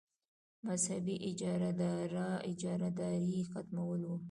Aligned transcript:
مذهبي 0.67 1.17
اجاراداري 2.43 3.37
ختمول 3.53 4.01
وو. 4.05 4.17